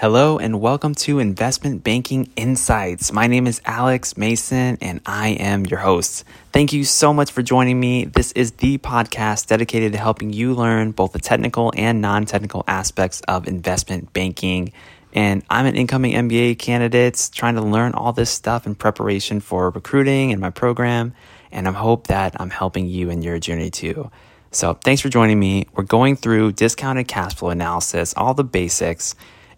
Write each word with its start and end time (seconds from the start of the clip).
Hello 0.00 0.38
and 0.38 0.62
welcome 0.62 0.94
to 0.94 1.18
Investment 1.18 1.84
Banking 1.84 2.30
Insights. 2.34 3.12
My 3.12 3.26
name 3.26 3.46
is 3.46 3.60
Alex 3.66 4.16
Mason 4.16 4.78
and 4.80 5.02
I 5.04 5.32
am 5.32 5.66
your 5.66 5.80
host. 5.80 6.24
Thank 6.54 6.72
you 6.72 6.84
so 6.84 7.12
much 7.12 7.30
for 7.30 7.42
joining 7.42 7.78
me. 7.78 8.06
This 8.06 8.32
is 8.32 8.52
the 8.52 8.78
podcast 8.78 9.48
dedicated 9.48 9.92
to 9.92 9.98
helping 9.98 10.32
you 10.32 10.54
learn 10.54 10.92
both 10.92 11.12
the 11.12 11.18
technical 11.18 11.70
and 11.76 12.00
non 12.00 12.24
technical 12.24 12.64
aspects 12.66 13.20
of 13.28 13.46
investment 13.46 14.14
banking. 14.14 14.72
And 15.12 15.44
I'm 15.50 15.66
an 15.66 15.76
incoming 15.76 16.14
MBA 16.14 16.58
candidate 16.58 17.28
trying 17.34 17.56
to 17.56 17.60
learn 17.60 17.92
all 17.92 18.14
this 18.14 18.30
stuff 18.30 18.64
in 18.64 18.76
preparation 18.76 19.40
for 19.40 19.68
recruiting 19.68 20.32
and 20.32 20.40
my 20.40 20.48
program. 20.48 21.12
And 21.52 21.68
I 21.68 21.72
hope 21.72 22.06
that 22.06 22.40
I'm 22.40 22.48
helping 22.48 22.86
you 22.86 23.10
in 23.10 23.20
your 23.20 23.38
journey 23.38 23.68
too. 23.68 24.10
So 24.50 24.72
thanks 24.72 25.02
for 25.02 25.10
joining 25.10 25.38
me. 25.38 25.66
We're 25.74 25.84
going 25.84 26.16
through 26.16 26.52
discounted 26.52 27.06
cash 27.06 27.34
flow 27.34 27.50
analysis, 27.50 28.14
all 28.16 28.32
the 28.32 28.44
basics. 28.44 29.14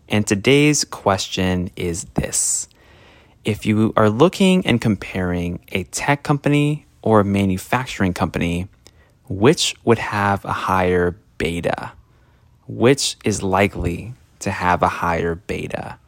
And 0.08 0.26
today's 0.26 0.84
question 0.84 1.70
is 1.76 2.04
this 2.14 2.68
If 3.44 3.64
you 3.64 3.92
are 3.96 4.10
looking 4.10 4.66
and 4.66 4.80
comparing 4.80 5.60
a 5.72 5.84
tech 5.84 6.22
company 6.22 6.86
or 7.02 7.20
a 7.20 7.24
manufacturing 7.24 8.12
company, 8.12 8.68
which 9.28 9.74
would 9.84 9.98
have 9.98 10.44
a 10.44 10.52
higher 10.52 11.16
beta? 11.38 11.92
Which 12.68 13.16
is 13.24 13.42
likely 13.42 14.14
to 14.40 14.50
have 14.50 14.82
a 14.82 14.88
higher 14.88 15.34
beta? 15.34 15.98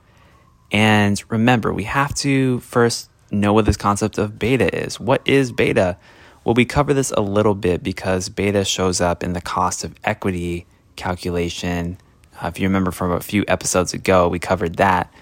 And 0.70 1.22
remember, 1.30 1.72
we 1.72 1.84
have 1.84 2.14
to 2.16 2.60
first 2.60 3.10
know 3.30 3.52
what 3.52 3.64
this 3.64 3.76
concept 3.76 4.18
of 4.18 4.38
beta 4.38 4.74
is. 4.74 4.98
What 4.98 5.22
is 5.24 5.52
beta? 5.52 5.96
Well, 6.44 6.54
we 6.54 6.64
cover 6.64 6.92
this 6.92 7.10
a 7.12 7.20
little 7.20 7.54
bit 7.54 7.82
because 7.82 8.28
beta 8.28 8.64
shows 8.64 9.00
up 9.00 9.22
in 9.22 9.32
the 9.32 9.40
cost 9.40 9.84
of 9.84 9.94
equity 10.04 10.66
calculation 10.96 11.98
uh, 12.42 12.48
if 12.48 12.58
you 12.58 12.66
remember 12.66 12.90
from 12.90 13.12
a 13.12 13.20
few 13.20 13.44
episodes 13.48 13.94
ago, 13.94 14.28
we 14.28 14.38
covered 14.38 14.76
that. 14.76 15.12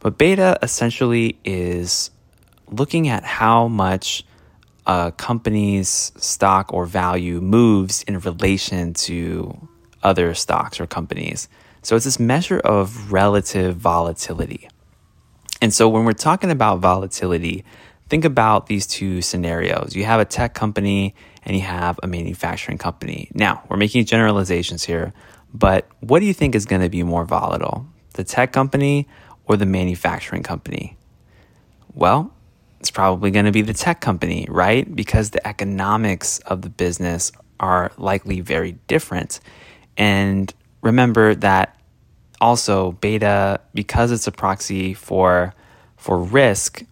But 0.00 0.18
beta 0.18 0.58
essentially 0.62 1.38
is 1.44 2.10
looking 2.70 3.08
at 3.08 3.24
how 3.24 3.68
much 3.68 4.24
a 4.86 5.12
company's 5.16 6.12
stock 6.16 6.72
or 6.72 6.86
value 6.86 7.40
moves 7.40 8.02
in 8.04 8.18
relation 8.20 8.94
to 8.94 9.68
other 10.02 10.34
stocks 10.34 10.80
or 10.80 10.86
companies. 10.86 11.48
So 11.82 11.96
it's 11.96 12.04
this 12.04 12.18
measure 12.18 12.58
of 12.58 13.12
relative 13.12 13.76
volatility. 13.76 14.68
And 15.60 15.74
so 15.74 15.88
when 15.88 16.04
we're 16.04 16.12
talking 16.12 16.50
about 16.50 16.78
volatility, 16.78 17.64
think 18.08 18.24
about 18.24 18.66
these 18.66 18.86
two 18.86 19.22
scenarios. 19.22 19.94
You 19.94 20.04
have 20.04 20.20
a 20.20 20.24
tech 20.24 20.54
company 20.54 21.14
and 21.42 21.56
you 21.56 21.62
have 21.62 21.98
a 22.02 22.06
manufacturing 22.06 22.78
company. 22.78 23.30
Now, 23.34 23.62
we're 23.68 23.76
making 23.76 24.04
generalizations 24.06 24.84
here, 24.84 25.12
but 25.52 25.88
what 26.00 26.20
do 26.20 26.26
you 26.26 26.34
think 26.34 26.54
is 26.54 26.66
going 26.66 26.82
to 26.82 26.88
be 26.88 27.02
more 27.02 27.24
volatile, 27.24 27.86
the 28.14 28.24
tech 28.24 28.52
company 28.52 29.08
or 29.46 29.56
the 29.56 29.66
manufacturing 29.66 30.42
company? 30.42 30.96
Well, 31.94 32.32
it's 32.80 32.90
probably 32.90 33.30
going 33.30 33.46
to 33.46 33.52
be 33.52 33.62
the 33.62 33.72
tech 33.72 34.00
company, 34.00 34.46
right? 34.48 34.94
Because 34.94 35.30
the 35.30 35.46
economics 35.46 36.38
of 36.40 36.62
the 36.62 36.70
business 36.70 37.32
are 37.58 37.90
likely 37.96 38.40
very 38.40 38.72
different. 38.86 39.40
And 39.96 40.52
remember 40.82 41.34
that 41.34 41.76
also 42.40 42.92
beta, 42.92 43.60
because 43.74 44.12
it's 44.12 44.26
a 44.26 44.32
proxy 44.32 44.94
for 44.94 45.54
for 45.96 46.18
risk 46.20 46.84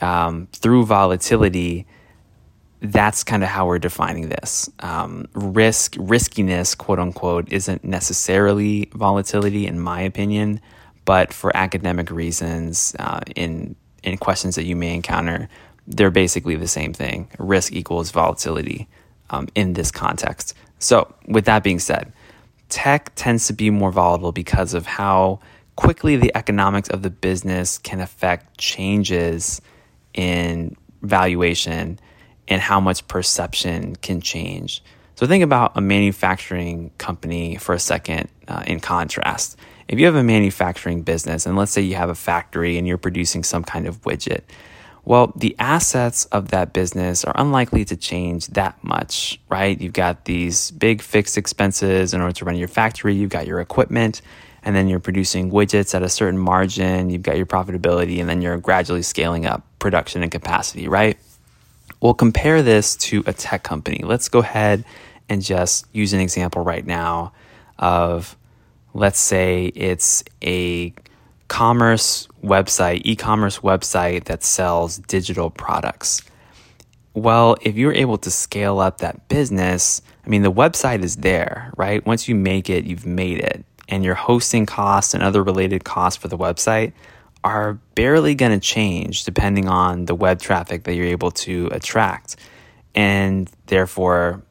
um, 0.00 0.48
through 0.52 0.86
volatility, 0.86 1.86
that's 2.80 3.24
kind 3.24 3.42
of 3.42 3.48
how 3.48 3.66
we're 3.66 3.78
defining 3.78 4.28
this. 4.28 4.70
Um, 4.80 5.28
risk, 5.34 5.96
riskiness, 5.98 6.74
quote 6.74 6.98
unquote, 6.98 7.50
isn't 7.52 7.84
necessarily 7.84 8.90
volatility, 8.92 9.66
in 9.66 9.80
my 9.80 10.00
opinion, 10.00 10.60
but 11.04 11.32
for 11.32 11.56
academic 11.56 12.10
reasons, 12.10 12.94
uh, 12.98 13.20
in 13.34 13.76
in 14.02 14.18
questions 14.18 14.54
that 14.54 14.64
you 14.64 14.76
may 14.76 14.94
encounter, 14.94 15.48
they're 15.86 16.10
basically 16.10 16.56
the 16.56 16.68
same 16.68 16.92
thing. 16.92 17.28
Risk 17.38 17.72
equals 17.72 18.10
volatility 18.10 18.88
um, 19.30 19.48
in 19.54 19.72
this 19.72 19.90
context. 19.90 20.54
So, 20.78 21.12
with 21.26 21.46
that 21.46 21.62
being 21.62 21.78
said, 21.78 22.12
tech 22.68 23.12
tends 23.14 23.46
to 23.46 23.52
be 23.52 23.70
more 23.70 23.90
volatile 23.90 24.32
because 24.32 24.74
of 24.74 24.86
how 24.86 25.40
quickly 25.76 26.16
the 26.16 26.34
economics 26.36 26.88
of 26.90 27.02
the 27.02 27.10
business 27.10 27.78
can 27.78 28.00
affect 28.00 28.58
changes 28.58 29.60
in 30.14 30.76
valuation 31.02 31.98
and 32.48 32.60
how 32.60 32.80
much 32.80 33.06
perception 33.08 33.96
can 33.96 34.20
change. 34.20 34.82
So 35.16 35.26
think 35.26 35.42
about 35.42 35.72
a 35.76 35.80
manufacturing 35.80 36.90
company 36.98 37.56
for 37.56 37.74
a 37.74 37.78
second 37.78 38.28
uh, 38.48 38.64
in 38.66 38.80
contrast. 38.80 39.58
If 39.88 39.98
you 39.98 40.06
have 40.06 40.14
a 40.14 40.22
manufacturing 40.22 41.02
business, 41.02 41.46
and 41.46 41.56
let's 41.56 41.72
say 41.72 41.80
you 41.80 41.94
have 41.94 42.10
a 42.10 42.14
factory 42.14 42.76
and 42.76 42.86
you're 42.86 42.98
producing 42.98 43.42
some 43.42 43.64
kind 43.64 43.86
of 43.86 44.02
widget, 44.02 44.42
well, 45.06 45.32
the 45.36 45.54
assets 45.60 46.24
of 46.26 46.48
that 46.48 46.72
business 46.72 47.24
are 47.24 47.32
unlikely 47.36 47.84
to 47.86 47.96
change 47.96 48.48
that 48.48 48.82
much, 48.82 49.40
right? 49.48 49.80
You've 49.80 49.92
got 49.92 50.24
these 50.24 50.72
big 50.72 51.00
fixed 51.00 51.38
expenses 51.38 52.12
in 52.12 52.20
order 52.20 52.32
to 52.34 52.44
run 52.44 52.56
your 52.56 52.66
factory, 52.66 53.14
you've 53.14 53.30
got 53.30 53.46
your 53.46 53.60
equipment, 53.60 54.20
and 54.64 54.74
then 54.74 54.88
you're 54.88 54.98
producing 54.98 55.52
widgets 55.52 55.94
at 55.94 56.02
a 56.02 56.08
certain 56.08 56.38
margin, 56.38 57.08
you've 57.08 57.22
got 57.22 57.36
your 57.36 57.46
profitability, 57.46 58.18
and 58.18 58.28
then 58.28 58.42
you're 58.42 58.58
gradually 58.58 59.02
scaling 59.02 59.46
up 59.46 59.64
production 59.78 60.24
and 60.24 60.32
capacity, 60.32 60.88
right? 60.88 61.16
We'll 62.00 62.14
compare 62.14 62.62
this 62.62 62.96
to 62.96 63.22
a 63.26 63.32
tech 63.32 63.62
company. 63.62 64.02
Let's 64.04 64.28
go 64.28 64.40
ahead 64.40 64.84
and 65.28 65.42
just 65.42 65.86
use 65.92 66.12
an 66.12 66.20
example 66.20 66.62
right 66.62 66.86
now 66.86 67.32
of, 67.78 68.36
let's 68.94 69.18
say 69.18 69.66
it's 69.74 70.22
a 70.42 70.94
commerce 71.48 72.28
website, 72.42 73.02
e 73.04 73.16
commerce 73.16 73.60
website 73.60 74.24
that 74.24 74.42
sells 74.42 74.98
digital 74.98 75.50
products. 75.50 76.22
Well, 77.14 77.56
if 77.62 77.76
you're 77.76 77.94
able 77.94 78.18
to 78.18 78.30
scale 78.30 78.78
up 78.78 78.98
that 78.98 79.28
business, 79.28 80.02
I 80.24 80.28
mean, 80.28 80.42
the 80.42 80.52
website 80.52 81.02
is 81.02 81.16
there, 81.16 81.72
right? 81.76 82.04
Once 82.04 82.28
you 82.28 82.34
make 82.34 82.68
it, 82.68 82.84
you've 82.84 83.06
made 83.06 83.38
it. 83.38 83.64
And 83.88 84.04
your 84.04 84.16
hosting 84.16 84.66
costs 84.66 85.14
and 85.14 85.22
other 85.22 85.42
related 85.42 85.84
costs 85.84 86.20
for 86.20 86.28
the 86.28 86.36
website 86.36 86.92
are 87.46 87.74
barely 87.94 88.34
going 88.34 88.52
to 88.52 88.60
change 88.60 89.24
depending 89.24 89.68
on 89.68 90.06
the 90.06 90.14
web 90.14 90.40
traffic 90.40 90.84
that 90.84 90.94
you're 90.94 91.06
able 91.06 91.30
to 91.30 91.68
attract. 91.72 92.36
And 92.94 93.50
therefore, 93.66 94.42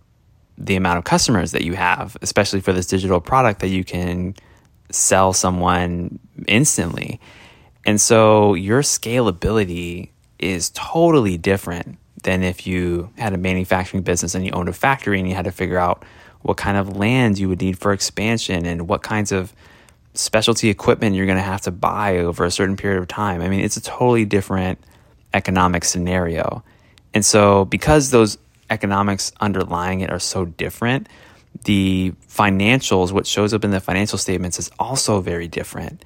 the 0.57 0.75
amount 0.75 0.97
of 0.97 1.03
customers 1.03 1.51
that 1.51 1.63
you 1.63 1.73
have, 1.73 2.15
especially 2.21 2.61
for 2.61 2.73
this 2.73 2.87
digital 2.87 3.19
product 3.19 3.59
that 3.61 3.67
you 3.67 3.83
can 3.83 4.35
sell 4.91 5.33
someone 5.33 6.19
instantly. 6.47 7.19
And 7.85 7.99
so 7.99 8.53
your 8.53 8.81
scalability 8.81 10.09
is 10.39 10.71
totally 10.71 11.37
different 11.37 11.97
than 12.23 12.43
if 12.43 12.65
you 12.65 13.11
had 13.17 13.33
a 13.33 13.37
manufacturing 13.37 14.03
business 14.03 14.35
and 14.35 14.45
you 14.45 14.51
owned 14.51 14.69
a 14.69 14.73
factory 14.73 15.19
and 15.19 15.27
you 15.27 15.35
had 15.35 15.45
to 15.45 15.51
figure 15.51 15.77
out 15.77 16.03
what 16.41 16.57
kind 16.57 16.77
of 16.77 16.95
land 16.95 17.37
you 17.37 17.49
would 17.49 17.61
need 17.61 17.77
for 17.77 17.91
expansion 17.91 18.65
and 18.65 18.87
what 18.87 19.03
kinds 19.03 19.31
of 19.31 19.53
specialty 20.15 20.69
equipment 20.69 21.15
you're 21.15 21.25
going 21.25 21.37
to 21.37 21.43
have 21.43 21.61
to 21.61 21.71
buy 21.71 22.17
over 22.17 22.45
a 22.45 22.51
certain 22.51 22.77
period 22.77 22.99
of 22.99 23.07
time. 23.07 23.41
I 23.41 23.49
mean, 23.49 23.61
it's 23.61 23.77
a 23.77 23.81
totally 23.81 24.25
different 24.25 24.79
economic 25.33 25.83
scenario. 25.83 26.63
And 27.13 27.25
so, 27.25 27.65
because 27.65 28.11
those 28.11 28.37
economics 28.69 29.31
underlying 29.39 30.01
it 30.01 30.11
are 30.11 30.19
so 30.19 30.45
different, 30.45 31.07
the 31.63 32.13
financials, 32.29 33.11
what 33.11 33.27
shows 33.27 33.53
up 33.53 33.63
in 33.63 33.71
the 33.71 33.79
financial 33.79 34.17
statements, 34.17 34.59
is 34.59 34.69
also 34.79 35.21
very 35.21 35.47
different. 35.47 36.03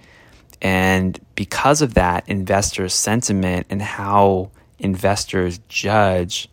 And 0.62 1.20
because 1.36 1.82
of 1.82 1.94
that, 1.94 2.28
investor 2.28 2.90
sentiment 2.90 3.68
and 3.70 3.82
how 3.82 4.52
investors 4.78 5.60
judge 5.70 6.50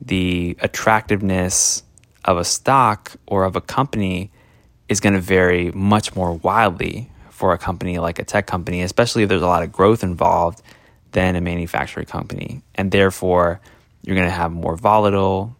the 0.00 0.56
attractiveness 0.60 1.82
of 2.24 2.38
a 2.38 2.44
stock 2.44 3.12
or 3.26 3.44
of 3.44 3.56
a 3.56 3.60
company 3.60 4.30
is 4.88 5.00
going 5.00 5.14
to 5.14 5.20
vary 5.20 5.70
much 5.72 6.14
more 6.14 6.34
wildly 6.34 7.10
for 7.30 7.52
a 7.52 7.58
company 7.58 7.98
like 7.98 8.18
a 8.18 8.24
tech 8.24 8.46
company, 8.46 8.82
especially 8.82 9.22
if 9.22 9.28
there's 9.28 9.42
a 9.42 9.46
lot 9.46 9.62
of 9.62 9.70
growth 9.70 10.02
involved 10.02 10.62
than 11.12 11.36
a 11.36 11.40
manufacturing 11.40 12.06
company. 12.06 12.62
And 12.74 12.90
therefore, 12.90 13.60
you're 14.02 14.16
going 14.16 14.28
to 14.28 14.34
have 14.34 14.52
more 14.52 14.76
volatile 14.76 15.54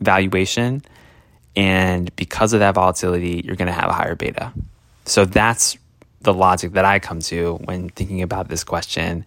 valuation. 0.00 0.82
And 1.56 2.14
because 2.16 2.52
of 2.52 2.60
that 2.60 2.74
volatility, 2.74 3.42
you're 3.44 3.56
going 3.56 3.66
to 3.66 3.72
have 3.72 3.88
a 3.88 3.92
higher 3.92 4.14
beta. 4.14 4.52
So 5.06 5.24
that's 5.24 5.76
the 6.20 6.34
logic 6.34 6.72
that 6.72 6.84
I 6.84 6.98
come 6.98 7.20
to 7.20 7.54
when 7.64 7.88
thinking 7.88 8.22
about 8.22 8.48
this 8.48 8.64
question. 8.64 9.24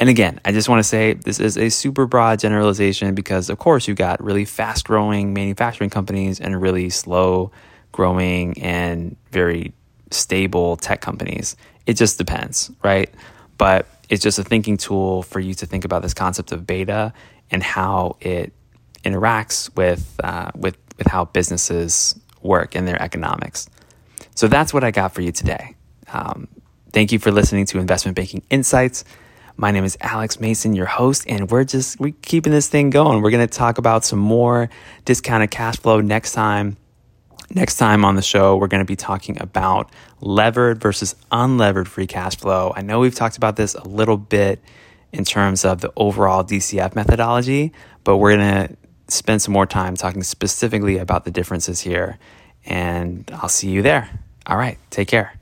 And 0.00 0.08
again, 0.08 0.40
I 0.44 0.52
just 0.52 0.68
want 0.68 0.80
to 0.80 0.88
say 0.88 1.12
this 1.12 1.38
is 1.38 1.56
a 1.56 1.68
super 1.68 2.06
broad 2.06 2.40
generalization 2.40 3.14
because, 3.14 3.48
of 3.48 3.58
course, 3.58 3.86
you've 3.86 3.98
got 3.98 4.22
really 4.22 4.44
fast 4.44 4.84
growing 4.84 5.32
manufacturing 5.32 5.90
companies 5.90 6.40
and 6.40 6.60
really 6.60 6.90
slow 6.90 7.52
growing 7.92 8.60
and 8.60 9.16
very 9.30 9.72
stable 10.10 10.76
tech 10.76 11.00
companies. 11.00 11.56
It 11.86 11.94
just 11.94 12.18
depends, 12.18 12.70
right? 12.82 13.12
But 13.58 13.86
it's 14.08 14.22
just 14.22 14.38
a 14.38 14.44
thinking 14.44 14.76
tool 14.76 15.22
for 15.22 15.40
you 15.40 15.54
to 15.54 15.66
think 15.66 15.84
about 15.84 16.02
this 16.02 16.14
concept 16.14 16.52
of 16.52 16.66
beta 16.66 17.12
and 17.50 17.62
how 17.62 18.16
it 18.20 18.52
interacts 19.04 19.74
with 19.76 20.18
uh, 20.22 20.50
with 20.54 20.76
with 20.98 21.06
how 21.06 21.26
businesses 21.26 22.18
work 22.42 22.74
and 22.74 22.86
their 22.86 23.00
economics. 23.00 23.68
So 24.34 24.48
that's 24.48 24.74
what 24.74 24.84
I 24.84 24.90
got 24.90 25.12
for 25.12 25.22
you 25.22 25.32
today. 25.32 25.76
Um, 26.12 26.48
Thank 26.92 27.10
you 27.10 27.18
for 27.18 27.30
listening 27.30 27.64
to 27.66 27.78
Investment 27.78 28.16
Banking 28.16 28.42
Insights. 28.50 29.04
My 29.56 29.70
name 29.70 29.82
is 29.82 29.96
Alex 30.02 30.38
Mason, 30.40 30.74
your 30.74 30.84
host, 30.84 31.24
and 31.26 31.50
we're 31.50 31.64
just 31.64 31.98
we 31.98 32.12
keeping 32.12 32.52
this 32.52 32.68
thing 32.68 32.90
going. 32.90 33.22
We're 33.22 33.30
going 33.30 33.48
to 33.48 33.58
talk 33.58 33.78
about 33.78 34.04
some 34.04 34.18
more 34.18 34.68
discounted 35.06 35.50
cash 35.50 35.78
flow 35.78 36.02
next 36.02 36.32
time. 36.32 36.76
Next 37.54 37.76
time 37.76 38.02
on 38.06 38.16
the 38.16 38.22
show, 38.22 38.56
we're 38.56 38.66
going 38.66 38.80
to 38.80 38.86
be 38.86 38.96
talking 38.96 39.40
about 39.40 39.90
levered 40.22 40.80
versus 40.80 41.14
unlevered 41.30 41.86
free 41.86 42.06
cash 42.06 42.36
flow. 42.36 42.72
I 42.74 42.80
know 42.80 42.98
we've 42.98 43.14
talked 43.14 43.36
about 43.36 43.56
this 43.56 43.74
a 43.74 43.86
little 43.86 44.16
bit 44.16 44.58
in 45.12 45.24
terms 45.24 45.66
of 45.66 45.82
the 45.82 45.92
overall 45.94 46.44
DCF 46.44 46.94
methodology, 46.94 47.72
but 48.04 48.16
we're 48.16 48.36
going 48.36 48.68
to 48.68 48.76
spend 49.08 49.42
some 49.42 49.52
more 49.52 49.66
time 49.66 49.96
talking 49.96 50.22
specifically 50.22 50.96
about 50.96 51.26
the 51.26 51.30
differences 51.30 51.80
here. 51.80 52.18
And 52.64 53.30
I'll 53.34 53.50
see 53.50 53.68
you 53.68 53.82
there. 53.82 54.08
All 54.46 54.56
right, 54.56 54.78
take 54.88 55.08
care. 55.08 55.34